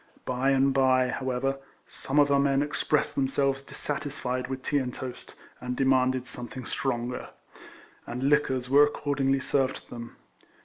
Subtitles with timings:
[0.25, 5.35] By and bye, however, some of our men expressed themselves dissatisfied with tea and toast,
[5.59, 7.29] and demanded something stronger;
[8.07, 10.15] and liquors were accordingly served to them.